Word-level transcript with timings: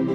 Hi, 0.00 0.06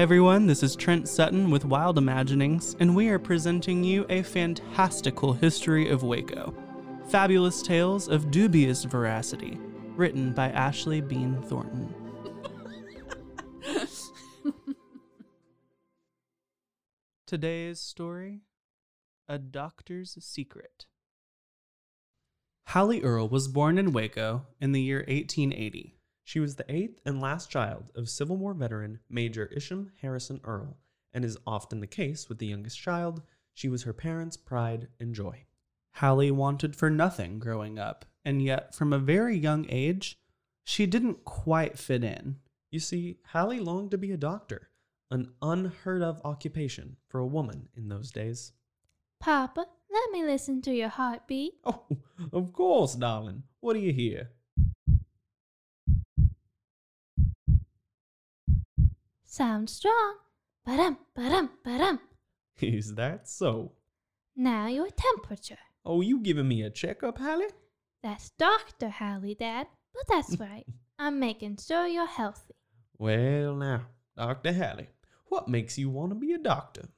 everyone. 0.00 0.48
This 0.48 0.64
is 0.64 0.74
Trent 0.74 1.08
Sutton 1.08 1.52
with 1.52 1.64
Wild 1.64 1.96
Imaginings, 1.96 2.74
and 2.80 2.96
we 2.96 3.08
are 3.08 3.20
presenting 3.20 3.84
you 3.84 4.04
a 4.08 4.22
fantastical 4.22 5.32
history 5.32 5.88
of 5.88 6.02
Waco. 6.02 6.52
Fabulous 7.06 7.62
tales 7.62 8.08
of 8.08 8.32
dubious 8.32 8.82
veracity, 8.82 9.60
written 9.94 10.32
by 10.32 10.48
Ashley 10.48 11.00
Bean 11.00 11.40
Thornton. 11.42 12.01
Today's 17.32 17.80
story 17.80 18.42
A 19.26 19.38
Doctor's 19.38 20.18
Secret. 20.20 20.84
Hallie 22.66 23.00
Earle 23.02 23.30
was 23.30 23.48
born 23.48 23.78
in 23.78 23.94
Waco 23.94 24.48
in 24.60 24.72
the 24.72 24.82
year 24.82 24.98
1880. 24.98 25.96
She 26.24 26.40
was 26.40 26.56
the 26.56 26.70
eighth 26.70 27.00
and 27.06 27.22
last 27.22 27.48
child 27.50 27.84
of 27.94 28.10
Civil 28.10 28.36
War 28.36 28.52
veteran 28.52 28.98
Major 29.08 29.46
Isham 29.46 29.92
Harrison 30.02 30.42
Earle, 30.44 30.76
and 31.14 31.24
is 31.24 31.38
often 31.46 31.80
the 31.80 31.86
case 31.86 32.28
with 32.28 32.36
the 32.36 32.48
youngest 32.48 32.78
child, 32.78 33.22
she 33.54 33.70
was 33.70 33.84
her 33.84 33.94
parents' 33.94 34.36
pride 34.36 34.88
and 35.00 35.14
joy. 35.14 35.46
Hallie 35.94 36.30
wanted 36.30 36.76
for 36.76 36.90
nothing 36.90 37.38
growing 37.38 37.78
up, 37.78 38.04
and 38.26 38.42
yet 38.42 38.74
from 38.74 38.92
a 38.92 38.98
very 38.98 39.38
young 39.38 39.64
age, 39.70 40.18
she 40.64 40.84
didn't 40.84 41.24
quite 41.24 41.78
fit 41.78 42.04
in. 42.04 42.40
You 42.70 42.80
see, 42.80 43.20
Hallie 43.28 43.58
longed 43.58 43.92
to 43.92 43.96
be 43.96 44.12
a 44.12 44.18
doctor, 44.18 44.68
an 45.12 45.30
unheard 45.42 46.02
of 46.02 46.22
occupation 46.24 46.96
for 47.06 47.20
a 47.20 47.26
woman 47.26 47.68
in 47.76 47.88
those 47.88 48.10
days. 48.10 48.52
Papa, 49.20 49.66
let 49.92 50.10
me 50.10 50.24
listen 50.24 50.62
to 50.62 50.72
your 50.72 50.88
heartbeat. 50.88 51.52
Oh, 51.66 51.84
of 52.32 52.52
course, 52.54 52.94
darling. 52.94 53.42
What 53.60 53.74
do 53.74 53.80
you 53.80 53.92
hear? 53.92 54.30
Sounds 59.24 59.72
strong. 59.72 60.16
Ba-dum, 60.64 60.96
ba-dum, 61.14 61.50
ba-dum. 61.62 62.00
Is 62.60 62.94
that 62.94 63.28
so? 63.28 63.72
Now 64.34 64.68
your 64.68 64.88
temperature. 64.88 65.58
Oh, 65.84 66.00
you 66.00 66.20
giving 66.20 66.48
me 66.48 66.62
a 66.62 66.70
checkup, 66.70 67.18
Hallie? 67.18 67.46
That's 68.02 68.30
Dr. 68.38 68.88
Hallie, 68.88 69.34
Dad. 69.34 69.66
But 69.92 70.04
that's 70.08 70.40
right. 70.40 70.64
I'm 70.98 71.20
making 71.20 71.58
sure 71.58 71.86
you're 71.86 72.06
healthy. 72.06 72.54
Well, 72.96 73.56
now, 73.56 73.82
Dr. 74.16 74.52
Hallie, 74.54 74.88
what 75.32 75.48
makes 75.48 75.78
you 75.78 75.88
want 75.88 76.10
to 76.10 76.14
be 76.14 76.34
a 76.34 76.38
doctor? 76.38 76.90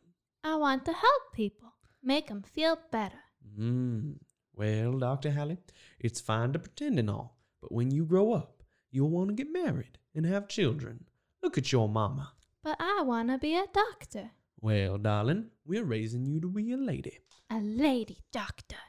I 0.42 0.56
want 0.56 0.84
to 0.86 0.92
help 0.92 1.22
people, 1.32 1.72
make 2.02 2.28
'em 2.28 2.42
feel 2.42 2.76
better. 2.90 3.20
Hmm. 3.54 4.14
Well, 4.56 4.98
Dr. 4.98 5.30
Hallie, 5.30 5.58
it's 6.00 6.20
fine 6.20 6.52
to 6.52 6.58
pretend 6.58 6.98
and 6.98 7.08
all, 7.08 7.38
but 7.60 7.70
when 7.70 7.92
you 7.92 8.04
grow 8.04 8.32
up, 8.32 8.64
you'll 8.90 9.10
want 9.10 9.28
to 9.28 9.34
get 9.34 9.52
married 9.52 9.98
and 10.16 10.26
have 10.26 10.48
children. 10.48 11.04
Look 11.44 11.56
at 11.58 11.70
your 11.70 11.88
mama. 11.88 12.32
But 12.64 12.76
I 12.80 13.02
want 13.02 13.28
to 13.28 13.38
be 13.38 13.54
a 13.54 13.68
doctor. 13.72 14.32
Well, 14.60 14.98
darling, 14.98 15.50
we're 15.64 15.84
raising 15.84 16.26
you 16.26 16.40
to 16.40 16.48
be 16.48 16.72
a 16.72 16.76
lady. 16.76 17.20
A 17.50 17.60
lady 17.60 18.18
doctor. 18.32 18.82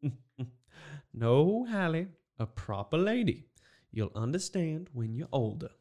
no, 1.12 1.66
Hallie, 1.66 2.08
a 2.38 2.46
proper 2.46 2.96
lady. 2.96 3.50
You'll 3.90 4.12
understand 4.14 4.88
when 4.94 5.14
you're 5.14 5.28
older. 5.32 5.72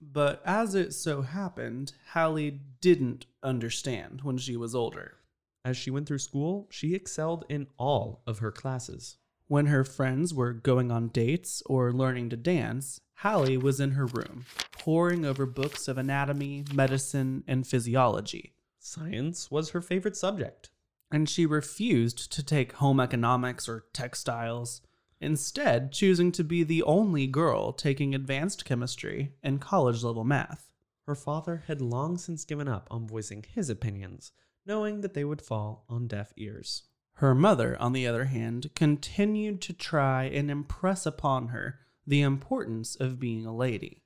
But 0.00 0.42
as 0.44 0.74
it 0.74 0.94
so 0.94 1.22
happened, 1.22 1.92
Hallie 2.12 2.60
didn't 2.80 3.26
understand 3.42 4.20
when 4.22 4.38
she 4.38 4.56
was 4.56 4.74
older. 4.74 5.16
As 5.64 5.76
she 5.76 5.90
went 5.90 6.06
through 6.06 6.18
school, 6.18 6.68
she 6.70 6.94
excelled 6.94 7.44
in 7.48 7.66
all 7.78 8.22
of 8.26 8.38
her 8.38 8.52
classes. 8.52 9.16
When 9.48 9.66
her 9.66 9.84
friends 9.84 10.32
were 10.32 10.52
going 10.52 10.92
on 10.92 11.08
dates 11.08 11.62
or 11.66 11.92
learning 11.92 12.30
to 12.30 12.36
dance, 12.36 13.00
Hallie 13.16 13.56
was 13.56 13.80
in 13.80 13.92
her 13.92 14.06
room, 14.06 14.44
poring 14.72 15.24
over 15.24 15.46
books 15.46 15.88
of 15.88 15.98
anatomy, 15.98 16.64
medicine, 16.72 17.42
and 17.48 17.66
physiology. 17.66 18.52
Science 18.78 19.50
was 19.50 19.70
her 19.70 19.80
favorite 19.80 20.16
subject. 20.16 20.70
And 21.10 21.28
she 21.28 21.46
refused 21.46 22.30
to 22.32 22.42
take 22.42 22.74
home 22.74 23.00
economics 23.00 23.68
or 23.68 23.86
textiles, 23.92 24.82
instead, 25.20 25.92
choosing 25.92 26.32
to 26.32 26.44
be 26.44 26.62
the 26.62 26.82
only 26.82 27.26
girl 27.26 27.72
taking 27.72 28.14
advanced 28.14 28.64
chemistry 28.64 29.32
and 29.42 29.60
college 29.60 30.02
level 30.02 30.24
math. 30.24 30.68
Her 31.06 31.14
father 31.14 31.64
had 31.66 31.80
long 31.80 32.18
since 32.18 32.44
given 32.44 32.68
up 32.68 32.86
on 32.90 33.08
voicing 33.08 33.44
his 33.48 33.70
opinions, 33.70 34.32
knowing 34.66 35.00
that 35.00 35.14
they 35.14 35.24
would 35.24 35.40
fall 35.40 35.84
on 35.88 36.06
deaf 36.06 36.32
ears. 36.36 36.84
Her 37.14 37.34
mother, 37.34 37.76
on 37.80 37.94
the 37.94 38.06
other 38.06 38.26
hand, 38.26 38.70
continued 38.76 39.60
to 39.62 39.72
try 39.72 40.24
and 40.24 40.50
impress 40.50 41.06
upon 41.06 41.48
her 41.48 41.80
the 42.06 42.20
importance 42.20 42.94
of 42.94 43.18
being 43.18 43.44
a 43.44 43.56
lady. 43.56 44.02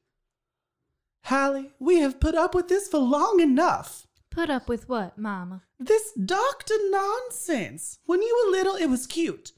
Hallie, 1.24 1.72
we 1.78 1.98
have 1.98 2.20
put 2.20 2.34
up 2.34 2.54
with 2.54 2.68
this 2.68 2.88
for 2.88 2.98
long 2.98 3.40
enough. 3.40 4.06
Put 4.30 4.48
up 4.48 4.68
with 4.68 4.88
what, 4.88 5.18
Mama? 5.18 5.62
This 5.78 6.12
doctor 6.12 6.74
nonsense. 6.90 7.98
When 8.06 8.22
you 8.22 8.44
were 8.46 8.52
little, 8.52 8.76
it 8.76 8.86
was 8.86 9.06
cute. 9.06 9.52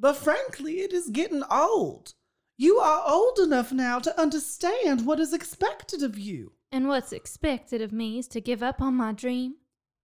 But 0.00 0.16
frankly, 0.16 0.80
it 0.80 0.94
is 0.94 1.10
getting 1.10 1.42
old. 1.50 2.14
You 2.56 2.78
are 2.78 3.04
old 3.06 3.38
enough 3.38 3.70
now 3.70 3.98
to 3.98 4.18
understand 4.18 5.04
what 5.04 5.20
is 5.20 5.34
expected 5.34 6.02
of 6.02 6.18
you. 6.18 6.52
And 6.72 6.88
what's 6.88 7.12
expected 7.12 7.82
of 7.82 7.92
me 7.92 8.18
is 8.18 8.26
to 8.28 8.40
give 8.40 8.62
up 8.62 8.80
on 8.80 8.94
my 8.94 9.12
dream? 9.12 9.56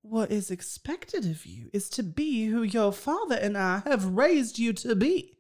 What 0.03 0.31
is 0.31 0.51
expected 0.51 1.25
of 1.25 1.47
you 1.47 1.71
is 1.73 1.89
to 1.91 2.03
be 2.03 2.47
who 2.47 2.63
your 2.63 2.93
father 2.93 3.37
and 3.37 3.57
I 3.57 3.83
have 3.87 4.05
raised 4.05 4.59
you 4.59 4.75
to 4.75 4.95
be 4.95 5.33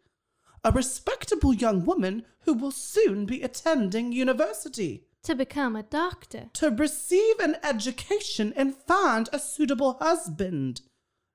a 0.64 0.72
respectable 0.72 1.52
young 1.52 1.84
woman 1.84 2.24
who 2.40 2.54
will 2.54 2.72
soon 2.72 3.26
be 3.26 3.42
attending 3.42 4.10
university. 4.10 5.04
To 5.24 5.34
become 5.34 5.76
a 5.76 5.82
doctor. 5.82 6.50
To 6.54 6.70
receive 6.70 7.38
an 7.40 7.56
education 7.62 8.54
and 8.56 8.74
find 8.74 9.28
a 9.32 9.38
suitable 9.38 9.98
husband. 10.00 10.80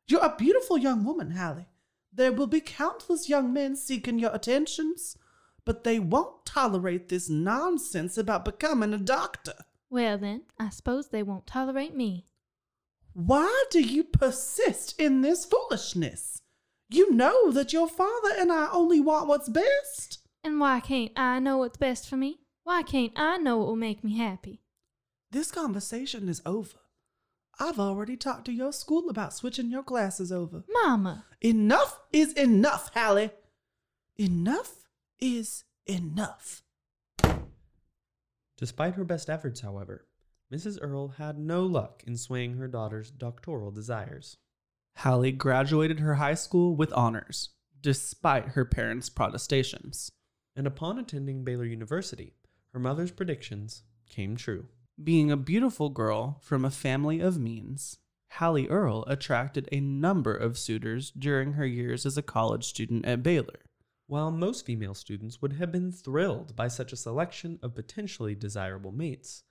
You're 0.07 0.25
a 0.25 0.35
beautiful 0.35 0.77
young 0.77 1.05
woman, 1.05 1.31
Hallie. 1.31 1.67
There 2.13 2.31
will 2.31 2.47
be 2.47 2.61
countless 2.61 3.29
young 3.29 3.53
men 3.53 3.75
seeking 3.75 4.19
your 4.19 4.33
attentions, 4.33 5.17
but 5.65 5.83
they 5.83 5.99
won't 5.99 6.45
tolerate 6.45 7.07
this 7.07 7.29
nonsense 7.29 8.17
about 8.17 8.45
becoming 8.45 8.93
a 8.93 8.97
doctor. 8.97 9.53
Well, 9.89 10.17
then, 10.17 10.43
I 10.59 10.69
suppose 10.69 11.09
they 11.09 11.23
won't 11.23 11.47
tolerate 11.47 11.95
me. 11.95 12.25
Why 13.13 13.65
do 13.71 13.81
you 13.81 14.03
persist 14.03 14.99
in 14.99 15.21
this 15.21 15.45
foolishness? 15.45 16.41
You 16.89 17.13
know 17.13 17.51
that 17.51 17.73
your 17.73 17.87
father 17.87 18.31
and 18.37 18.51
I 18.51 18.69
only 18.71 18.99
want 18.99 19.27
what's 19.27 19.49
best. 19.49 20.19
And 20.43 20.59
why 20.59 20.79
can't 20.79 21.11
I 21.15 21.39
know 21.39 21.57
what's 21.59 21.77
best 21.77 22.09
for 22.09 22.17
me? 22.17 22.39
Why 22.63 22.83
can't 22.83 23.13
I 23.15 23.37
know 23.37 23.57
what 23.57 23.67
will 23.67 23.75
make 23.75 24.03
me 24.03 24.17
happy? 24.17 24.61
This 25.31 25.51
conversation 25.51 26.27
is 26.27 26.41
over. 26.45 26.77
I've 27.61 27.79
already 27.79 28.17
talked 28.17 28.45
to 28.45 28.51
your 28.51 28.73
school 28.73 29.07
about 29.07 29.35
switching 29.35 29.69
your 29.69 29.83
classes 29.83 30.31
over. 30.31 30.63
Mama! 30.67 31.25
Enough 31.41 31.99
is 32.11 32.33
enough, 32.33 32.89
Hallie. 32.95 33.29
Enough 34.17 34.87
is 35.19 35.63
enough. 35.85 36.63
Despite 38.57 38.95
her 38.95 39.03
best 39.03 39.29
efforts, 39.29 39.59
however, 39.59 40.07
Mrs. 40.51 40.79
Earle 40.81 41.09
had 41.19 41.37
no 41.37 41.63
luck 41.63 42.03
in 42.07 42.17
swaying 42.17 42.55
her 42.55 42.67
daughter's 42.67 43.11
doctoral 43.11 43.69
desires. 43.69 44.37
Hallie 44.97 45.31
graduated 45.31 45.99
her 45.99 46.15
high 46.15 46.33
school 46.33 46.75
with 46.75 46.91
honors, 46.93 47.49
despite 47.79 48.49
her 48.49 48.65
parents' 48.65 49.09
protestations. 49.09 50.09
And 50.55 50.65
upon 50.65 50.97
attending 50.97 51.43
Baylor 51.43 51.65
University, 51.65 52.33
her 52.73 52.79
mother's 52.79 53.11
predictions 53.11 53.83
came 54.09 54.35
true. 54.35 54.65
Being 55.01 55.31
a 55.31 55.37
beautiful 55.37 55.89
girl 55.89 56.37
from 56.41 56.65
a 56.65 56.69
family 56.69 57.21
of 57.21 57.39
means, 57.39 57.97
Hallie 58.33 58.67
Earle 58.67 59.05
attracted 59.07 59.67
a 59.71 59.79
number 59.79 60.35
of 60.35 60.59
suitors 60.59 61.11
during 61.11 61.53
her 61.53 61.65
years 61.65 62.05
as 62.05 62.17
a 62.17 62.21
college 62.21 62.65
student 62.65 63.05
at 63.05 63.23
Baylor. 63.23 63.61
While 64.07 64.31
most 64.31 64.65
female 64.65 64.93
students 64.93 65.41
would 65.41 65.53
have 65.53 65.71
been 65.71 65.91
thrilled 65.91 66.55
by 66.55 66.67
such 66.67 66.91
a 66.91 66.97
selection 66.97 67.57
of 67.63 67.73
potentially 67.73 68.35
desirable 68.35 68.91
mates, 68.91 69.43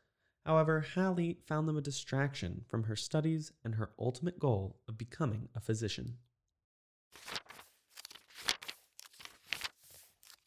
however, 0.44 0.85
Hallie 0.94 1.38
found 1.47 1.67
them 1.67 1.79
a 1.79 1.81
distraction 1.81 2.64
from 2.69 2.85
her 2.85 2.96
studies 2.96 3.50
and 3.64 3.76
her 3.76 3.91
ultimate 3.99 4.38
goal 4.38 4.79
of 4.87 4.99
becoming 4.99 5.49
a 5.56 5.61
physician. 5.61 6.19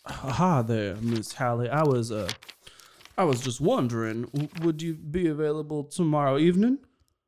Hi 0.06 0.62
there, 0.62 0.96
Miss 0.98 1.34
Hallie. 1.34 1.70
I 1.70 1.84
was 1.84 2.12
uh 2.12 2.30
I 3.18 3.24
was 3.26 3.42
just 3.42 3.62
wondering, 3.62 4.50
would 4.62 4.82
you 4.82 4.96
be 4.96 5.28
available 5.28 5.84
tomorrow 5.84 6.38
evening? 6.38 6.80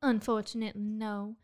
Unfortunately, 0.02 0.80
no. 0.80 1.36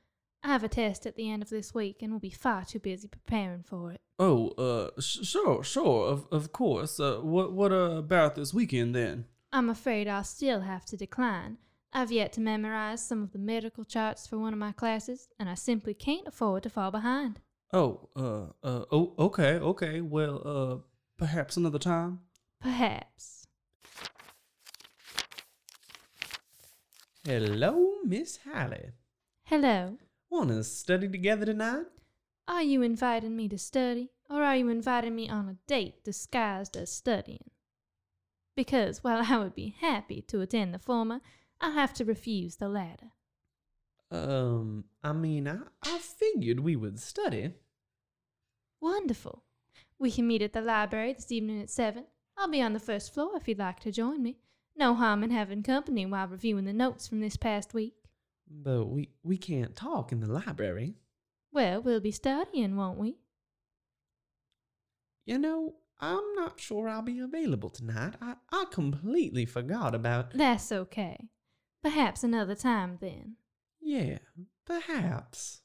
I 0.44 0.48
have 0.48 0.64
a 0.64 0.68
test 0.68 1.06
at 1.06 1.14
the 1.14 1.30
end 1.30 1.42
of 1.42 1.50
this 1.50 1.72
week 1.72 2.02
and 2.02 2.12
will 2.12 2.18
be 2.18 2.30
far 2.30 2.64
too 2.64 2.80
busy 2.80 3.06
preparing 3.06 3.62
for 3.62 3.92
it. 3.92 4.00
Oh, 4.18 4.48
uh, 4.58 5.00
sh- 5.00 5.24
sure, 5.24 5.62
sure, 5.62 6.08
of 6.08 6.26
of 6.32 6.52
course. 6.52 6.98
Uh, 6.98 7.18
what 7.18 7.52
what 7.52 7.70
uh, 7.70 7.96
about 7.96 8.34
this 8.34 8.52
weekend 8.52 8.94
then? 8.94 9.26
I'm 9.52 9.70
afraid 9.70 10.08
I'll 10.08 10.24
still 10.24 10.62
have 10.62 10.84
to 10.86 10.96
decline. 10.96 11.58
I've 11.92 12.10
yet 12.10 12.32
to 12.32 12.40
memorize 12.40 13.04
some 13.06 13.22
of 13.22 13.32
the 13.32 13.38
medical 13.38 13.84
charts 13.84 14.26
for 14.26 14.38
one 14.38 14.52
of 14.52 14.58
my 14.58 14.72
classes, 14.72 15.28
and 15.38 15.48
I 15.48 15.54
simply 15.54 15.94
can't 15.94 16.26
afford 16.26 16.64
to 16.64 16.70
fall 16.70 16.90
behind. 16.90 17.38
Oh, 17.72 18.08
uh, 18.16 18.66
uh, 18.66 18.84
oh, 18.90 19.14
okay, 19.18 19.54
okay. 19.58 20.00
Well, 20.00 20.42
uh, 20.44 20.76
perhaps 21.18 21.56
another 21.56 21.78
time. 21.78 22.20
Perhaps. 22.60 23.41
Hello, 27.24 27.98
Miss 28.04 28.40
Hallie. 28.44 28.90
Hello. 29.44 29.96
Want 30.28 30.48
to 30.48 30.64
study 30.64 31.08
together 31.08 31.46
tonight? 31.46 31.86
Are 32.48 32.64
you 32.64 32.82
inviting 32.82 33.36
me 33.36 33.48
to 33.48 33.58
study, 33.58 34.10
or 34.28 34.42
are 34.42 34.56
you 34.56 34.68
inviting 34.68 35.14
me 35.14 35.28
on 35.28 35.48
a 35.48 35.56
date 35.68 36.02
disguised 36.02 36.76
as 36.76 36.90
studying? 36.90 37.50
Because 38.56 39.04
while 39.04 39.24
I 39.28 39.38
would 39.38 39.54
be 39.54 39.76
happy 39.78 40.20
to 40.22 40.40
attend 40.40 40.74
the 40.74 40.80
former, 40.80 41.20
I'll 41.60 41.74
have 41.74 41.94
to 41.94 42.04
refuse 42.04 42.56
the 42.56 42.68
latter. 42.68 43.12
Um, 44.10 44.86
I 45.04 45.12
mean, 45.12 45.46
I, 45.46 45.58
I 45.84 45.98
figured 45.98 46.58
we 46.58 46.74
would 46.74 46.98
study. 46.98 47.52
Wonderful. 48.80 49.44
We 49.96 50.10
can 50.10 50.26
meet 50.26 50.42
at 50.42 50.54
the 50.54 50.60
library 50.60 51.12
this 51.12 51.30
evening 51.30 51.62
at 51.62 51.70
seven. 51.70 52.06
I'll 52.36 52.50
be 52.50 52.60
on 52.60 52.72
the 52.72 52.80
first 52.80 53.14
floor 53.14 53.36
if 53.36 53.46
you'd 53.46 53.60
like 53.60 53.78
to 53.80 53.92
join 53.92 54.24
me. 54.24 54.38
No 54.76 54.94
harm 54.94 55.22
in 55.22 55.30
having 55.30 55.62
company 55.62 56.06
while 56.06 56.26
reviewing 56.28 56.64
the 56.64 56.72
notes 56.72 57.06
from 57.08 57.20
this 57.20 57.36
past 57.36 57.74
week. 57.74 57.94
But 58.48 58.86
we, 58.86 59.10
we 59.22 59.36
can't 59.36 59.76
talk 59.76 60.12
in 60.12 60.20
the 60.20 60.26
library. 60.26 60.94
Well, 61.52 61.82
we'll 61.82 62.00
be 62.00 62.10
studying, 62.12 62.76
won't 62.76 62.98
we? 62.98 63.16
You 65.24 65.38
know, 65.38 65.74
I'm 66.00 66.34
not 66.34 66.58
sure 66.58 66.88
I'll 66.88 67.02
be 67.02 67.20
available 67.20 67.70
tonight. 67.70 68.14
I, 68.20 68.34
I 68.50 68.64
completely 68.70 69.46
forgot 69.46 69.94
about. 69.94 70.32
That's 70.34 70.72
okay. 70.72 71.28
Perhaps 71.82 72.24
another 72.24 72.54
time 72.54 72.98
then. 73.00 73.36
Yeah, 73.80 74.18
perhaps. 74.66 75.60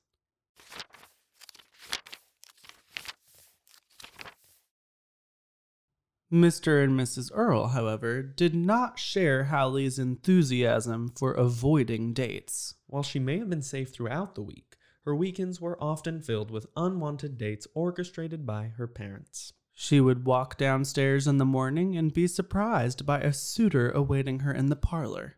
Mr. 6.31 6.83
and 6.83 6.99
Mrs. 6.99 7.31
Earle, 7.33 7.69
however, 7.69 8.21
did 8.21 8.53
not 8.53 8.99
share 8.99 9.45
Hallie's 9.45 9.97
enthusiasm 9.97 11.07
for 11.15 11.31
avoiding 11.31 12.11
dates. 12.11 12.75
While 12.87 13.03
she 13.03 13.17
may 13.17 13.37
have 13.37 13.49
been 13.49 13.61
safe 13.61 13.93
throughout 13.93 14.35
the 14.35 14.41
week, 14.41 14.75
her 15.05 15.15
weekends 15.15 15.61
were 15.61 15.81
often 15.81 16.21
filled 16.21 16.51
with 16.51 16.67
unwanted 16.75 17.37
dates 17.37 17.65
orchestrated 17.73 18.45
by 18.45 18.73
her 18.75 18.87
parents. 18.87 19.53
She 19.73 20.01
would 20.01 20.25
walk 20.25 20.57
downstairs 20.57 21.27
in 21.27 21.37
the 21.37 21.45
morning 21.45 21.95
and 21.95 22.13
be 22.13 22.27
surprised 22.27 23.05
by 23.05 23.21
a 23.21 23.31
suitor 23.31 23.89
awaiting 23.89 24.39
her 24.39 24.51
in 24.51 24.65
the 24.67 24.75
parlor. 24.75 25.37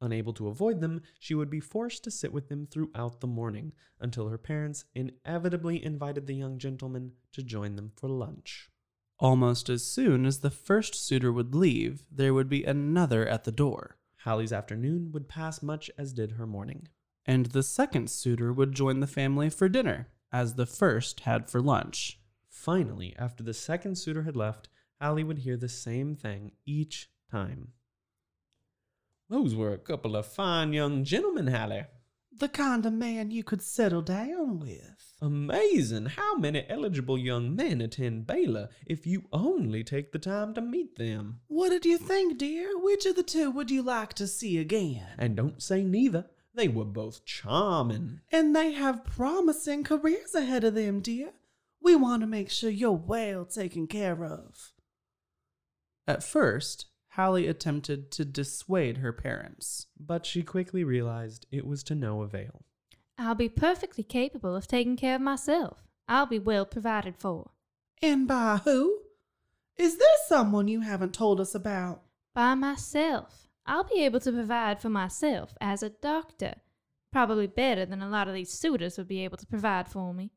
Unable 0.00 0.32
to 0.34 0.46
avoid 0.46 0.80
them, 0.80 1.00
she 1.18 1.34
would 1.34 1.50
be 1.50 1.58
forced 1.58 2.04
to 2.04 2.10
sit 2.12 2.32
with 2.32 2.48
them 2.48 2.68
throughout 2.68 3.20
the 3.20 3.26
morning 3.26 3.72
until 3.98 4.28
her 4.28 4.38
parents 4.38 4.84
inevitably 4.94 5.84
invited 5.84 6.28
the 6.28 6.36
young 6.36 6.58
gentleman 6.58 7.14
to 7.32 7.42
join 7.42 7.74
them 7.74 7.90
for 7.96 8.08
lunch. 8.08 8.68
Almost 9.18 9.68
as 9.68 9.84
soon 9.84 10.26
as 10.26 10.40
the 10.40 10.50
first 10.50 10.94
suitor 10.94 11.32
would 11.32 11.54
leave, 11.54 12.04
there 12.10 12.34
would 12.34 12.48
be 12.48 12.64
another 12.64 13.26
at 13.26 13.44
the 13.44 13.52
door, 13.52 13.96
Hallie's 14.24 14.52
afternoon 14.52 15.12
would 15.12 15.28
pass 15.28 15.62
much 15.62 15.90
as 15.96 16.12
did 16.12 16.32
her 16.32 16.46
morning. 16.46 16.88
and 17.24 17.46
the 17.46 17.62
second 17.62 18.10
suitor 18.10 18.52
would 18.52 18.72
join 18.72 19.00
the 19.00 19.06
family 19.06 19.48
for 19.48 19.68
dinner, 19.68 20.08
as 20.32 20.54
the 20.54 20.66
first 20.66 21.20
had 21.20 21.48
for 21.48 21.60
lunch. 21.60 22.18
Finally, 22.48 23.14
after 23.18 23.42
the 23.42 23.54
second 23.54 23.96
suitor 23.96 24.22
had 24.22 24.36
left, 24.36 24.68
Hallie 25.00 25.24
would 25.24 25.38
hear 25.38 25.56
the 25.56 25.68
same 25.68 26.14
thing 26.14 26.52
each 26.66 27.10
time. 27.30 27.72
Those 29.28 29.54
were 29.54 29.72
a 29.72 29.78
couple 29.78 30.16
of 30.16 30.26
fine 30.26 30.72
young 30.72 31.04
gentlemen, 31.04 31.46
Hallie. 31.46 31.84
The 32.38 32.48
kind 32.48 32.86
of 32.86 32.92
man 32.92 33.30
you 33.30 33.44
could 33.44 33.62
settle 33.62 34.02
down 34.02 34.58
with. 34.58 35.14
Amazing 35.20 36.06
how 36.06 36.34
many 36.36 36.64
eligible 36.68 37.18
young 37.18 37.54
men 37.54 37.80
attend 37.80 38.26
Baylor 38.26 38.68
if 38.86 39.06
you 39.06 39.24
only 39.32 39.84
take 39.84 40.12
the 40.12 40.18
time 40.18 40.54
to 40.54 40.60
meet 40.60 40.96
them. 40.96 41.40
What 41.46 41.68
did 41.68 41.84
you 41.84 41.98
think, 41.98 42.38
dear? 42.38 42.70
Which 42.78 43.06
of 43.06 43.16
the 43.16 43.22
two 43.22 43.50
would 43.50 43.70
you 43.70 43.82
like 43.82 44.14
to 44.14 44.26
see 44.26 44.58
again? 44.58 45.06
And 45.18 45.36
don't 45.36 45.62
say 45.62 45.84
neither. 45.84 46.26
They 46.54 46.68
were 46.68 46.84
both 46.84 47.24
charming. 47.24 48.20
And 48.30 48.54
they 48.54 48.72
have 48.72 49.04
promising 49.04 49.84
careers 49.84 50.34
ahead 50.34 50.64
of 50.64 50.74
them, 50.74 51.00
dear. 51.00 51.32
We 51.80 51.94
want 51.96 52.22
to 52.22 52.26
make 52.26 52.50
sure 52.50 52.70
you're 52.70 52.92
well 52.92 53.44
taken 53.44 53.86
care 53.86 54.24
of. 54.24 54.72
At 56.06 56.22
first, 56.24 56.86
Hallie 57.16 57.46
attempted 57.46 58.10
to 58.12 58.24
dissuade 58.24 58.98
her 58.98 59.12
parents. 59.12 59.86
But 60.00 60.24
she 60.24 60.42
quickly 60.42 60.82
realized 60.82 61.46
it 61.50 61.66
was 61.66 61.82
to 61.84 61.94
no 61.94 62.22
avail. 62.22 62.64
I'll 63.18 63.34
be 63.34 63.50
perfectly 63.50 64.02
capable 64.02 64.56
of 64.56 64.66
taking 64.66 64.96
care 64.96 65.16
of 65.16 65.20
myself. 65.20 65.86
I'll 66.08 66.26
be 66.26 66.38
well 66.38 66.64
provided 66.64 67.16
for. 67.16 67.50
And 68.00 68.26
by 68.26 68.60
who? 68.64 69.00
Is 69.76 69.98
there 69.98 70.08
someone 70.26 70.68
you 70.68 70.80
haven't 70.80 71.12
told 71.12 71.38
us 71.38 71.54
about? 71.54 72.02
By 72.34 72.54
myself. 72.54 73.46
I'll 73.66 73.84
be 73.84 74.04
able 74.04 74.20
to 74.20 74.32
provide 74.32 74.80
for 74.80 74.88
myself 74.88 75.54
as 75.60 75.82
a 75.82 75.90
doctor. 75.90 76.54
Probably 77.12 77.46
better 77.46 77.84
than 77.84 78.00
a 78.00 78.08
lot 78.08 78.26
of 78.26 78.34
these 78.34 78.50
suitors 78.50 78.96
would 78.96 79.08
be 79.08 79.22
able 79.22 79.36
to 79.36 79.46
provide 79.46 79.86
for 79.86 80.14
me. 80.14 80.30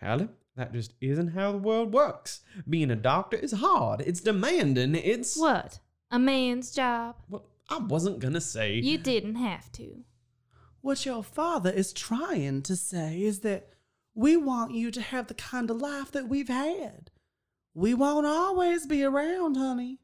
Hallie, 0.00 0.28
that 0.56 0.72
just 0.72 0.94
isn't 1.00 1.28
how 1.28 1.52
the 1.52 1.58
world 1.58 1.92
works. 1.92 2.42
Being 2.68 2.90
a 2.92 2.96
doctor 2.96 3.36
is 3.36 3.52
hard, 3.52 4.00
it's 4.00 4.20
demanding, 4.20 4.94
it's. 4.94 5.36
What? 5.36 5.80
A 6.12 6.18
man's 6.18 6.70
job? 6.70 7.16
Well, 7.30 7.46
I 7.70 7.78
wasn't 7.78 8.18
gonna 8.18 8.42
say. 8.42 8.74
You 8.74 8.98
didn't 8.98 9.36
have 9.36 9.72
to. 9.72 10.04
What 10.82 11.06
your 11.06 11.22
father 11.22 11.70
is 11.70 11.92
trying 11.92 12.60
to 12.62 12.76
say 12.76 13.22
is 13.22 13.40
that 13.40 13.70
we 14.14 14.36
want 14.36 14.74
you 14.74 14.90
to 14.90 15.00
have 15.00 15.28
the 15.28 15.34
kind 15.34 15.70
of 15.70 15.78
life 15.78 16.12
that 16.12 16.28
we've 16.28 16.48
had. 16.48 17.10
We 17.72 17.94
won't 17.94 18.26
always 18.26 18.86
be 18.86 19.02
around, 19.02 19.56
honey. 19.56 20.00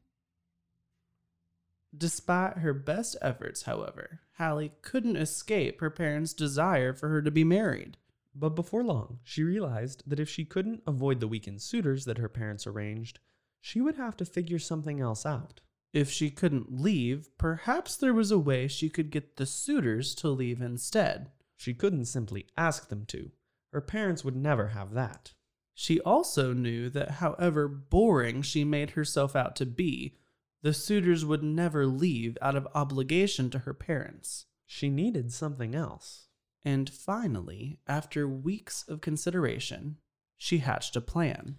Despite 1.95 2.57
her 2.57 2.73
best 2.73 3.15
efforts, 3.21 3.63
however, 3.63 4.21
Hallie 4.39 4.71
couldn't 4.81 5.15
escape 5.17 5.79
her 5.79 5.91
parents' 5.91 6.33
desire 6.33 6.93
for 6.93 7.09
her 7.09 7.21
to 7.21 7.29
be 7.29 7.43
married. 7.43 7.97
But 8.33 8.55
before 8.55 8.83
long, 8.83 9.19
she 9.23 9.43
realized 9.43 10.03
that 10.07 10.19
if 10.19 10.29
she 10.29 10.45
couldn't 10.45 10.81
avoid 10.87 11.19
the 11.19 11.27
weekend 11.27 11.61
suitors 11.61 12.05
that 12.05 12.17
her 12.17 12.29
parents 12.29 12.65
arranged, 12.65 13.19
she 13.61 13.79
would 13.79 13.95
have 13.95 14.17
to 14.17 14.25
figure 14.25 14.59
something 14.59 14.99
else 14.99 15.23
out. 15.23 15.61
If 15.91 16.11
she 16.11 16.29
couldn't 16.29 16.81
leave, 16.81 17.29
perhaps 17.37 17.97
there 17.97 18.13
was 18.13 18.31
a 18.31 18.37
way 18.39 18.67
she 18.67 18.89
could 18.89 19.09
get 19.09 19.37
the 19.37 19.45
suitors 19.45 20.13
to 20.15 20.29
leave 20.29 20.61
instead. 20.61 21.31
She 21.55 21.73
couldn't 21.73 22.05
simply 22.05 22.45
ask 22.55 22.89
them 22.89 23.05
to. 23.07 23.31
Her 23.73 23.81
parents 23.81 24.23
would 24.23 24.35
never 24.35 24.67
have 24.69 24.93
that. 24.93 25.33
She 25.73 25.99
also 26.01 26.53
knew 26.53 26.89
that 26.89 27.11
however 27.11 27.67
boring 27.67 28.41
she 28.41 28.63
made 28.63 28.91
herself 28.91 29.35
out 29.35 29.55
to 29.57 29.65
be, 29.65 30.15
the 30.61 30.73
suitors 30.73 31.25
would 31.25 31.43
never 31.43 31.85
leave 31.85 32.37
out 32.41 32.55
of 32.55 32.67
obligation 32.75 33.49
to 33.51 33.59
her 33.59 33.73
parents. 33.73 34.45
She 34.65 34.89
needed 34.89 35.31
something 35.31 35.73
else. 35.73 36.27
And 36.65 36.89
finally, 36.89 37.79
after 37.87 38.27
weeks 38.27 38.83
of 38.87 39.01
consideration, 39.01 39.97
she 40.37 40.59
hatched 40.59 40.95
a 40.95 41.01
plan. 41.01 41.57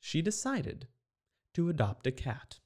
She 0.00 0.20
decided 0.20 0.88
to 1.54 1.68
adopt 1.68 2.06
a 2.06 2.12
cat. 2.12 2.58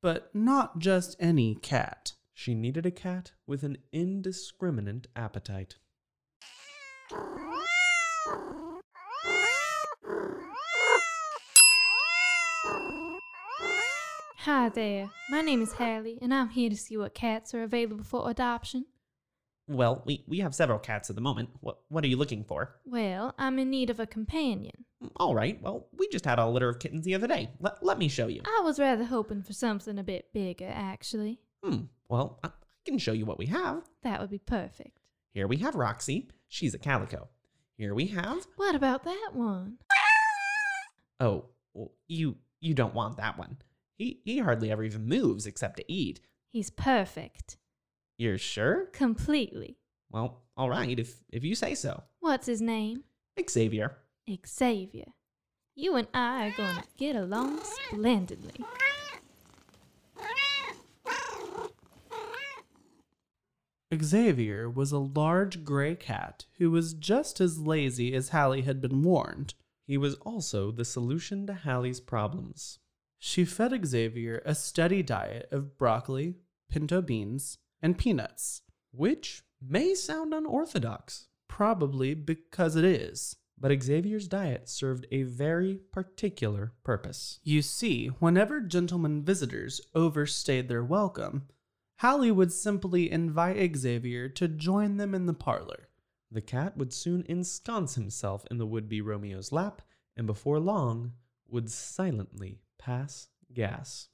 But 0.00 0.32
not 0.32 0.78
just 0.78 1.16
any 1.18 1.56
cat. 1.56 2.12
She 2.32 2.54
needed 2.54 2.86
a 2.86 2.90
cat 2.92 3.32
with 3.48 3.64
an 3.64 3.78
indiscriminate 3.92 5.08
appetite. 5.16 5.74
Hi 14.42 14.68
there. 14.68 15.10
My 15.30 15.40
name 15.40 15.62
is 15.62 15.72
Hallie, 15.72 16.20
and 16.22 16.32
I'm 16.32 16.50
here 16.50 16.70
to 16.70 16.76
see 16.76 16.96
what 16.96 17.12
cats 17.12 17.52
are 17.52 17.64
available 17.64 18.04
for 18.04 18.30
adoption. 18.30 18.86
Well, 19.66 20.04
we, 20.06 20.24
we 20.28 20.38
have 20.38 20.54
several 20.54 20.78
cats 20.78 21.10
at 21.10 21.16
the 21.16 21.22
moment. 21.22 21.50
What 21.60 21.80
what 21.88 22.04
are 22.04 22.08
you 22.08 22.16
looking 22.16 22.44
for? 22.44 22.76
Well, 22.86 23.34
I'm 23.36 23.58
in 23.58 23.68
need 23.68 23.90
of 23.90 23.98
a 23.98 24.06
companion. 24.06 24.84
All 25.18 25.34
right, 25.34 25.60
well, 25.60 25.88
we 25.98 26.08
just 26.08 26.24
had 26.24 26.38
a 26.38 26.46
litter 26.46 26.68
of 26.68 26.78
kittens 26.78 27.04
the 27.04 27.14
other 27.16 27.26
day. 27.26 27.50
Let, 27.58 27.82
let 27.82 27.98
me 27.98 28.08
show 28.08 28.28
you. 28.28 28.42
I 28.46 28.60
was 28.62 28.78
rather 28.78 29.04
hoping 29.04 29.42
for 29.42 29.52
something 29.52 29.98
a 29.98 30.04
bit 30.04 30.32
bigger, 30.32 30.70
actually. 30.72 31.40
Hmm, 31.64 31.86
well, 32.08 32.38
I, 32.44 32.48
I 32.48 32.50
can 32.84 32.98
show 32.98 33.12
you 33.12 33.26
what 33.26 33.38
we 33.38 33.46
have. 33.46 33.82
That 34.02 34.20
would 34.20 34.30
be 34.30 34.38
perfect. 34.38 35.00
Here 35.32 35.48
we 35.48 35.56
have 35.58 35.74
Roxy. 35.74 36.30
She's 36.46 36.72
a 36.72 36.78
calico. 36.78 37.28
Here 37.76 37.94
we 37.94 38.06
have. 38.06 38.46
What 38.56 38.76
about 38.76 39.04
that 39.04 39.30
one? 39.32 39.78
Oh, 41.20 41.46
well, 41.74 41.92
you 42.06 42.36
you 42.60 42.74
don't 42.74 42.94
want 42.94 43.16
that 43.16 43.38
one. 43.38 43.58
He 43.96 44.20
he 44.24 44.38
hardly 44.38 44.70
ever 44.70 44.84
even 44.84 45.06
moves 45.06 45.46
except 45.46 45.76
to 45.78 45.92
eat. 45.92 46.20
He's 46.48 46.70
perfect. 46.70 47.56
You're 48.16 48.38
sure? 48.38 48.86
Completely. 48.92 49.78
Well, 50.10 50.42
all 50.56 50.70
right, 50.70 50.98
if 50.98 51.22
if 51.30 51.42
you 51.44 51.54
say 51.56 51.74
so. 51.74 52.02
What's 52.20 52.46
his 52.46 52.60
name? 52.60 53.02
Xavier. 53.48 53.96
Xavier. 54.46 55.12
You 55.74 55.96
and 55.96 56.08
I 56.12 56.48
are 56.48 56.56
going 56.56 56.76
to 56.76 56.84
get 56.96 57.16
along 57.16 57.60
splendidly. 57.62 58.64
Xavier 64.02 64.68
was 64.68 64.92
a 64.92 64.98
large 64.98 65.64
gray 65.64 65.94
cat 65.94 66.44
who 66.58 66.70
was 66.70 66.92
just 66.92 67.40
as 67.40 67.58
lazy 67.58 68.12
as 68.12 68.30
Hallie 68.30 68.62
had 68.62 68.80
been 68.80 69.02
warned. 69.02 69.54
He 69.86 69.96
was 69.96 70.14
also 70.16 70.70
the 70.70 70.84
solution 70.84 71.46
to 71.46 71.54
Hallie's 71.54 72.00
problems. 72.00 72.80
She 73.18 73.44
fed 73.44 73.86
Xavier 73.86 74.42
a 74.44 74.54
steady 74.54 75.02
diet 75.02 75.48
of 75.50 75.78
broccoli, 75.78 76.34
pinto 76.68 77.00
beans, 77.00 77.58
and 77.80 77.96
peanuts, 77.96 78.62
Which 78.90 79.42
may 79.60 79.94
sound 79.94 80.34
unorthodox, 80.34 81.28
probably 81.48 82.14
because 82.14 82.76
it 82.76 82.84
is. 82.84 83.36
But 83.60 83.82
Xavier's 83.82 84.28
diet 84.28 84.68
served 84.68 85.06
a 85.10 85.22
very 85.22 85.80
particular 85.92 86.72
purpose. 86.84 87.40
You 87.42 87.62
see, 87.62 88.08
whenever 88.18 88.60
gentlemen 88.60 89.24
visitors 89.24 89.80
overstayed 89.94 90.68
their 90.68 90.84
welcome, 90.84 91.48
Hallie 92.00 92.30
would 92.30 92.52
simply 92.52 93.10
invite 93.10 93.76
Xavier 93.76 94.28
to 94.28 94.46
join 94.46 94.96
them 94.96 95.14
in 95.14 95.26
the 95.26 95.34
parlor. 95.34 95.88
The 96.30 96.40
cat 96.40 96.76
would 96.76 96.92
soon 96.92 97.24
ensconce 97.28 97.94
himself 97.94 98.44
in 98.50 98.58
the 98.58 98.66
would 98.66 98.88
be 98.88 99.00
Romeo's 99.00 99.50
lap, 99.50 99.82
and 100.16 100.26
before 100.26 100.60
long 100.60 101.14
would 101.48 101.70
silently 101.70 102.60
pass 102.78 103.28
gas. 103.52 104.08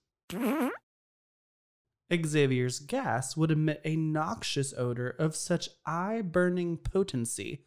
Xavier's 2.13 2.79
gas 2.81 3.37
would 3.37 3.51
emit 3.51 3.81
a 3.85 3.97
noxious 3.97 4.73
odor 4.77 5.11
of 5.11 5.35
such 5.35 5.69
eye 5.85 6.23
burning 6.23 6.77
potency 6.77 7.65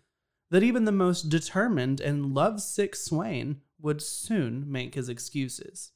that 0.50 0.63
even 0.63 0.86
the 0.86 0.92
most 0.92 1.30
determined 1.30 2.00
and 2.00 2.34
lovesick 2.34 2.96
swain 2.96 3.62
would 3.80 4.01
soon 4.01 4.72
make 4.72 4.96
his 4.96 5.10
excuses. 5.10 5.92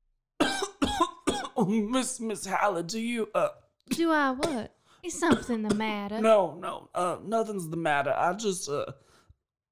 oh, 0.40 1.64
Miss 1.66 2.20
Miss 2.20 2.46
Hallie, 2.46 2.82
do 2.82 3.00
you 3.00 3.28
uh 3.34 3.48
Do 3.90 4.10
I 4.10 4.30
what? 4.30 4.72
Is 5.02 5.18
something 5.18 5.62
the 5.62 5.74
matter? 5.74 6.20
no 6.20 6.56
no 6.60 6.88
uh 6.94 7.18
nothing's 7.24 7.68
the 7.68 7.76
matter. 7.76 8.14
I 8.16 8.32
just 8.34 8.68
uh 8.68 8.86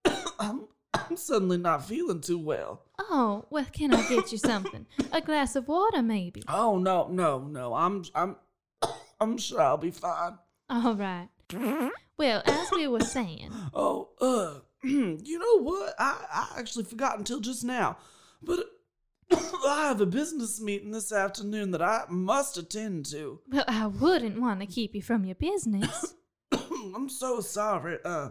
I'm 0.38 0.68
I'm 0.92 1.16
suddenly 1.16 1.58
not 1.58 1.86
feeling 1.86 2.20
too 2.20 2.38
well. 2.38 2.82
Oh, 2.98 3.44
well, 3.50 3.66
can 3.72 3.92
I 3.92 4.08
get 4.08 4.30
you 4.30 4.38
something? 4.38 4.86
A 5.12 5.20
glass 5.20 5.56
of 5.56 5.66
water, 5.68 6.02
maybe? 6.02 6.42
Oh 6.48 6.78
no 6.78 7.08
no 7.08 7.40
no 7.40 7.74
I'm 7.74 8.04
I'm 8.14 8.36
I'm 9.20 9.38
sure 9.38 9.60
I'll 9.60 9.76
be 9.76 9.90
fine. 9.90 10.38
All 10.70 10.94
right. 10.94 11.28
Well, 12.16 12.42
as 12.46 12.70
we 12.70 12.86
were 12.86 13.00
saying, 13.00 13.50
Oh, 13.74 14.10
uh, 14.20 14.60
you 14.88 15.38
know 15.38 15.62
what? 15.62 15.94
I, 15.98 16.24
I 16.32 16.60
actually 16.60 16.84
forgot 16.84 17.18
until 17.18 17.40
just 17.40 17.64
now. 17.64 17.96
But 18.40 18.66
I 19.32 19.86
have 19.88 20.00
a 20.00 20.06
business 20.06 20.60
meeting 20.60 20.92
this 20.92 21.10
afternoon 21.10 21.72
that 21.72 21.82
I 21.82 22.04
must 22.08 22.56
attend 22.56 23.06
to. 23.06 23.40
well, 23.50 23.64
I 23.66 23.86
wouldn't 23.88 24.40
want 24.40 24.60
to 24.60 24.66
keep 24.66 24.94
you 24.94 25.02
from 25.02 25.24
your 25.24 25.34
business. 25.34 26.14
I'm 26.52 27.08
so 27.08 27.40
sorry. 27.40 27.98
Uh, 28.04 28.28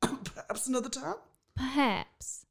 perhaps 0.00 0.66
another 0.66 0.88
time? 0.88 1.16
Perhaps. 1.56 2.44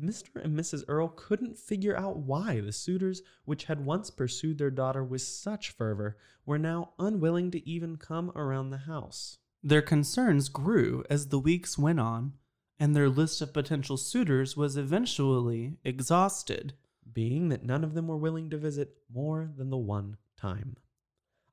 Mr. 0.00 0.42
and 0.42 0.58
Mrs. 0.58 0.84
Earle 0.88 1.08
couldn't 1.08 1.58
figure 1.58 1.96
out 1.96 2.16
why 2.16 2.60
the 2.60 2.72
suitors 2.72 3.22
which 3.44 3.64
had 3.64 3.84
once 3.84 4.10
pursued 4.10 4.58
their 4.58 4.70
daughter 4.70 5.04
with 5.04 5.22
such 5.22 5.70
fervor 5.70 6.16
were 6.46 6.58
now 6.58 6.92
unwilling 6.98 7.50
to 7.50 7.68
even 7.68 7.96
come 7.96 8.30
around 8.34 8.70
the 8.70 8.78
house. 8.78 9.38
Their 9.62 9.82
concerns 9.82 10.48
grew 10.48 11.04
as 11.10 11.28
the 11.28 11.38
weeks 11.38 11.76
went 11.76 12.00
on, 12.00 12.32
and 12.78 12.96
their 12.96 13.10
list 13.10 13.42
of 13.42 13.52
potential 13.52 13.98
suitors 13.98 14.56
was 14.56 14.76
eventually 14.76 15.76
exhausted. 15.84 16.74
being 17.12 17.48
that 17.48 17.64
none 17.64 17.84
of 17.84 17.94
them 17.94 18.06
were 18.08 18.16
willing 18.16 18.50
to 18.50 18.56
visit 18.56 18.96
more 19.12 19.50
than 19.56 19.70
the 19.70 19.76
one 19.76 20.16
time. 20.36 20.76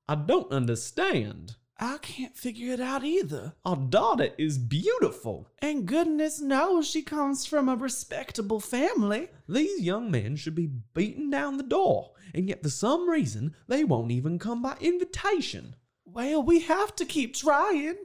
I 0.08 0.16
don't 0.16 0.52
understand. 0.52 1.56
I 1.80 2.00
can't 2.00 2.36
figure 2.36 2.74
it 2.74 2.80
out 2.80 3.04
either. 3.04 3.54
Our 3.64 3.76
daughter 3.76 4.30
is 4.38 4.58
beautiful. 4.58 5.48
And 5.60 5.86
goodness 5.86 6.42
knows 6.42 6.88
she 6.88 7.04
comes 7.04 7.46
from 7.46 7.70
a 7.70 7.76
respectable 7.76 8.60
family. 8.60 9.30
These 9.48 9.82
young 9.82 10.10
men 10.10 10.38
should 10.38 10.56
be 10.56 10.72
beating 10.96 11.30
down 11.30 11.58
the 11.58 11.64
door, 11.64 12.14
and 12.34 12.50
yet 12.50 12.64
for 12.64 12.70
some 12.70 13.08
reason 13.08 13.56
they 13.68 13.84
won't 13.84 14.12
even 14.12 14.40
come 14.40 14.64
by 14.64 14.78
invitation. 14.82 15.76
Well, 16.04 16.42
we 16.42 16.62
have 16.62 16.96
to 16.96 17.06
keep 17.06 17.36
trying. 17.36 17.96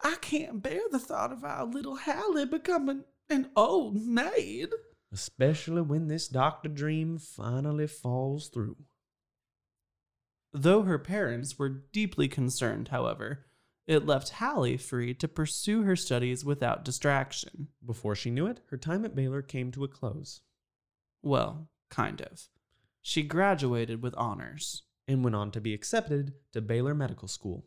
I 0.00 0.16
can't 0.20 0.62
bear 0.62 0.82
the 0.90 1.00
thought 1.00 1.32
of 1.32 1.42
our 1.42 1.64
little 1.64 1.96
Hallie 1.96 2.46
becoming 2.46 3.02
an 3.28 3.50
old 3.56 3.96
maid. 3.96 4.68
Especially 5.12 5.82
when 5.82 6.06
this 6.06 6.28
doctor 6.28 6.68
dream 6.68 7.18
finally 7.18 7.88
falls 7.88 8.48
through. 8.48 8.76
Though 10.60 10.82
her 10.82 10.98
parents 10.98 11.56
were 11.56 11.68
deeply 11.68 12.26
concerned, 12.26 12.88
however, 12.88 13.46
it 13.86 14.06
left 14.06 14.30
Hallie 14.30 14.76
free 14.76 15.14
to 15.14 15.28
pursue 15.28 15.82
her 15.82 15.94
studies 15.94 16.44
without 16.44 16.84
distraction. 16.84 17.68
Before 17.86 18.16
she 18.16 18.32
knew 18.32 18.48
it, 18.48 18.58
her 18.70 18.76
time 18.76 19.04
at 19.04 19.14
Baylor 19.14 19.40
came 19.40 19.70
to 19.70 19.84
a 19.84 19.88
close, 19.88 20.40
Well, 21.22 21.70
kind 21.90 22.20
of. 22.22 22.48
She 23.00 23.22
graduated 23.22 24.02
with 24.02 24.16
honors. 24.16 24.82
and 25.06 25.22
went 25.22 25.36
on 25.36 25.52
to 25.52 25.60
be 25.60 25.72
accepted 25.74 26.34
to 26.52 26.60
Baylor 26.60 26.92
Medical 26.92 27.28
School. 27.28 27.64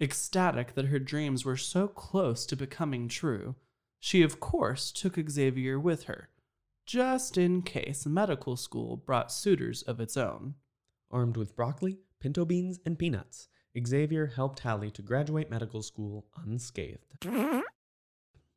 Ecstatic 0.00 0.74
that 0.74 0.86
her 0.86 0.98
dreams 0.98 1.44
were 1.44 1.56
so 1.56 1.86
close 1.86 2.44
to 2.46 2.56
becoming 2.56 3.06
true, 3.06 3.54
she 4.00 4.22
of 4.22 4.40
course 4.40 4.90
took 4.90 5.16
Xavier 5.30 5.78
with 5.78 6.02
her, 6.04 6.30
just 6.84 7.38
in 7.38 7.62
case 7.62 8.04
medical 8.06 8.56
school 8.56 8.96
brought 8.96 9.30
suitors 9.30 9.82
of 9.82 10.00
its 10.00 10.16
own. 10.16 10.56
Armed 11.12 11.36
with 11.36 11.54
broccoli, 11.54 12.00
pinto 12.24 12.46
beans, 12.46 12.80
and 12.86 12.98
peanuts, 12.98 13.48
Xavier 13.86 14.28
helped 14.28 14.60
Hallie 14.60 14.90
to 14.92 15.02
graduate 15.02 15.50
medical 15.50 15.82
school 15.82 16.24
unscathed. 16.42 17.26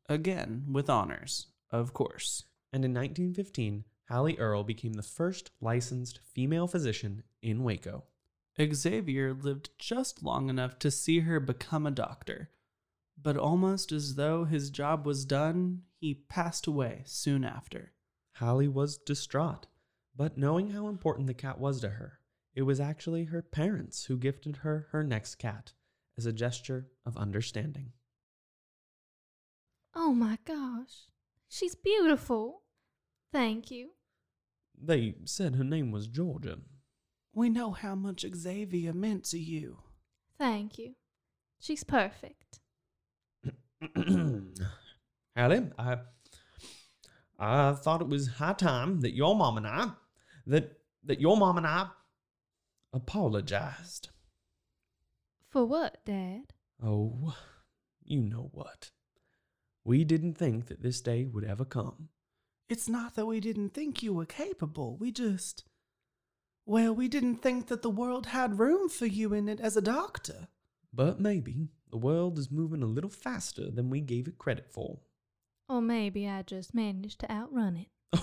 Again, 0.08 0.64
with 0.72 0.88
honors, 0.88 1.48
of 1.70 1.92
course. 1.92 2.44
And 2.72 2.82
in 2.82 2.94
1915, 2.94 3.84
Hallie 4.08 4.38
Earle 4.38 4.64
became 4.64 4.94
the 4.94 5.02
first 5.02 5.50
licensed 5.60 6.20
female 6.24 6.66
physician 6.66 7.24
in 7.42 7.62
Waco. 7.62 8.04
Xavier 8.58 9.34
lived 9.34 9.68
just 9.76 10.22
long 10.22 10.48
enough 10.48 10.78
to 10.78 10.90
see 10.90 11.20
her 11.20 11.38
become 11.38 11.86
a 11.86 11.90
doctor, 11.90 12.48
but 13.22 13.36
almost 13.36 13.92
as 13.92 14.14
though 14.14 14.44
his 14.44 14.70
job 14.70 15.04
was 15.04 15.26
done, 15.26 15.82
he 16.00 16.14
passed 16.14 16.66
away 16.66 17.02
soon 17.04 17.44
after. 17.44 17.92
Hallie 18.36 18.66
was 18.66 18.96
distraught, 18.96 19.66
but 20.16 20.38
knowing 20.38 20.70
how 20.70 20.88
important 20.88 21.26
the 21.26 21.34
cat 21.34 21.60
was 21.60 21.82
to 21.82 21.90
her, 21.90 22.17
it 22.58 22.62
was 22.62 22.80
actually 22.80 23.22
her 23.26 23.40
parents 23.40 24.06
who 24.06 24.18
gifted 24.18 24.56
her 24.58 24.88
her 24.90 25.04
next 25.04 25.36
cat 25.36 25.74
as 26.18 26.26
a 26.26 26.32
gesture 26.32 26.88
of 27.06 27.16
understanding. 27.16 27.92
Oh 29.94 30.12
my 30.12 30.40
gosh. 30.44 31.06
She's 31.48 31.76
beautiful. 31.76 32.62
Thank 33.32 33.70
you. 33.70 33.90
They 34.76 35.14
said 35.24 35.54
her 35.54 35.62
name 35.62 35.92
was 35.92 36.08
Georgia. 36.08 36.58
We 37.32 37.48
know 37.48 37.70
how 37.70 37.94
much 37.94 38.26
Xavier 38.34 38.92
meant 38.92 39.22
to 39.26 39.38
you. 39.38 39.78
Thank 40.36 40.78
you. 40.78 40.96
She's 41.60 41.84
perfect. 41.84 42.58
Hallie, 45.36 45.70
I 45.78 45.98
I 47.38 47.72
thought 47.74 48.02
it 48.02 48.08
was 48.08 48.26
high 48.26 48.54
time 48.54 49.02
that 49.02 49.14
your 49.14 49.36
mom 49.36 49.58
and 49.58 49.66
I 49.68 49.90
that 50.48 50.72
that 51.04 51.20
your 51.20 51.36
mom 51.36 51.56
and 51.56 51.66
I 51.66 51.86
apologized. 52.92 54.10
For 55.50 55.64
what, 55.64 56.04
Dad? 56.04 56.52
Oh, 56.82 57.36
you 58.04 58.22
know 58.22 58.50
what. 58.52 58.90
We 59.84 60.04
didn't 60.04 60.34
think 60.34 60.66
that 60.66 60.82
this 60.82 61.00
day 61.00 61.24
would 61.24 61.44
ever 61.44 61.64
come. 61.64 62.08
It's 62.68 62.88
not 62.88 63.14
that 63.14 63.26
we 63.26 63.40
didn't 63.40 63.70
think 63.70 64.02
you 64.02 64.12
were 64.12 64.26
capable. 64.26 64.96
We 64.98 65.10
just. 65.10 65.64
Well, 66.66 66.94
we 66.94 67.08
didn't 67.08 67.36
think 67.36 67.68
that 67.68 67.80
the 67.80 67.90
world 67.90 68.26
had 68.26 68.58
room 68.58 68.90
for 68.90 69.06
you 69.06 69.32
in 69.32 69.48
it 69.48 69.60
as 69.60 69.76
a 69.76 69.82
doctor. 69.82 70.48
But 70.92 71.18
maybe 71.18 71.68
the 71.90 71.96
world 71.96 72.38
is 72.38 72.50
moving 72.50 72.82
a 72.82 72.86
little 72.86 73.10
faster 73.10 73.70
than 73.70 73.88
we 73.88 74.00
gave 74.00 74.28
it 74.28 74.36
credit 74.36 74.70
for. 74.70 74.98
Or 75.68 75.80
maybe 75.80 76.28
I 76.28 76.42
just 76.42 76.74
managed 76.74 77.20
to 77.20 77.32
outrun 77.32 77.76
it. 77.76 77.88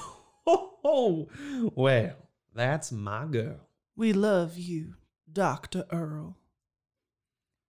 Oh, 0.88 1.28
well, 1.74 2.14
that's 2.54 2.92
my 2.92 3.26
girl. 3.26 3.58
We 3.98 4.12
love 4.12 4.58
you, 4.58 4.96
Dr. 5.32 5.86
Earle. 5.92 6.38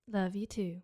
Love 0.08 0.34
you 0.34 0.46
too. 0.46 0.82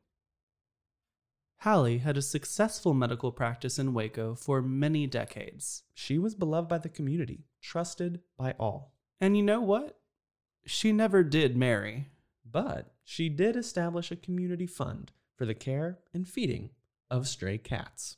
Hallie 1.63 1.99
had 1.99 2.17
a 2.17 2.23
successful 2.23 2.95
medical 2.95 3.33
practice 3.33 3.79
in 3.79 3.95
Waco 3.95 4.35
for 4.35 4.63
many 4.63 5.07
decades. 5.07 5.83
She 5.95 6.19
was 6.19 6.35
beloved 6.35 6.69
by 6.69 6.79
the 6.79 6.89
community, 6.89 7.45
trusted 7.61 8.21
by 8.37 8.55
all. 8.59 8.95
And 9.21 9.37
you 9.37 9.43
know 9.43 9.61
what? 9.61 9.99
She 10.65 10.93
never 10.93 11.23
did 11.23 11.57
marry. 11.57 12.09
But 12.49 12.95
she 13.05 13.29
did 13.29 13.57
establish 13.57 14.11
a 14.11 14.17
community 14.17 14.67
fund 14.67 15.13
for 15.37 15.47
the 15.47 15.55
care 15.55 15.99
and 16.13 16.29
feeding 16.29 16.71
of 17.11 17.27
stray 17.27 17.59
cats. 17.59 18.17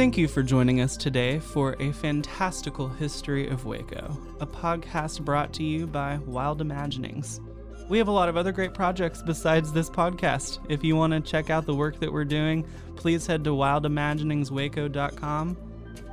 Thank 0.00 0.16
you 0.16 0.28
for 0.28 0.42
joining 0.42 0.80
us 0.80 0.96
today 0.96 1.40
for 1.40 1.76
a 1.78 1.92
fantastical 1.92 2.88
history 2.88 3.48
of 3.48 3.66
Waco, 3.66 4.16
a 4.40 4.46
podcast 4.46 5.26
brought 5.26 5.52
to 5.52 5.62
you 5.62 5.86
by 5.86 6.16
Wild 6.24 6.62
Imaginings. 6.62 7.42
We 7.90 7.98
have 7.98 8.08
a 8.08 8.10
lot 8.10 8.30
of 8.30 8.38
other 8.38 8.50
great 8.50 8.72
projects 8.72 9.20
besides 9.20 9.74
this 9.74 9.90
podcast. 9.90 10.58
If 10.70 10.82
you 10.82 10.96
want 10.96 11.12
to 11.12 11.20
check 11.20 11.50
out 11.50 11.66
the 11.66 11.74
work 11.74 12.00
that 12.00 12.10
we're 12.10 12.24
doing, 12.24 12.66
please 12.96 13.26
head 13.26 13.44
to 13.44 13.50
wildimaginingswaco.com, 13.50 15.56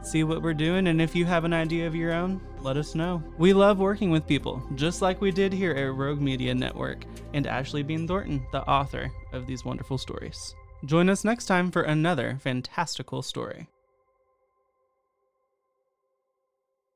see 0.03 0.25
what 0.25 0.41
we're 0.41 0.53
doing, 0.53 0.88
and 0.88 1.01
if 1.01 1.15
you 1.15 1.24
have 1.24 1.46
an 1.46 1.53
idea 1.53 1.88
of 1.88 1.96
your 1.96 2.12
own, 2.12 2.41
let 2.60 2.75
us 2.75 2.94
know. 2.94 3.24
We 3.38 3.53
love 3.53 3.79
working 3.79 4.12
with 4.12 4.27
people, 4.27 4.62
just 4.75 5.01
like 5.01 5.22
we 5.22 5.32
did 5.32 5.53
here 5.53 5.72
at 5.72 5.96
Rogue 5.96 6.20
Media 6.20 6.53
Network, 6.53 7.06
and 7.34 7.48
Ashley 7.48 7.84
Bean 7.84 8.06
Thornton, 8.06 8.46
the 8.51 8.67
author 8.67 9.10
of 9.32 9.48
these 9.48 9.63
wonderful 9.63 9.98
stories. 9.98 10.53
Join 10.84 11.10
us 11.10 11.24
next 11.24 11.46
time 11.46 11.72
for 11.72 11.84
another 11.84 12.38
fantastical 12.41 13.22
story. 13.22 13.70